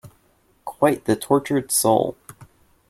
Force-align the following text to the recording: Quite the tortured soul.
Quite 0.65 1.05
the 1.05 1.15
tortured 1.15 1.69
soul. 1.69 2.17